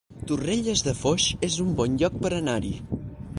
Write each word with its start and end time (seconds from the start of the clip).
Torrelles 0.29 0.81
de 0.87 0.93
Foix 1.01 1.27
es 1.49 1.59
un 1.67 1.77
bon 1.81 2.01
lloc 2.05 2.17
per 2.25 2.33
anar-hi 2.39 2.73